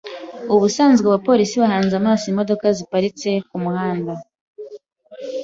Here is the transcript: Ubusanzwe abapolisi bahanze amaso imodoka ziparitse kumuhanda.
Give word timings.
Ubusanzwe 0.55 1.05
abapolisi 1.07 1.55
bahanze 1.63 1.93
amaso 2.01 2.23
imodoka 2.31 2.65
ziparitse 2.77 3.29
kumuhanda. 3.49 4.13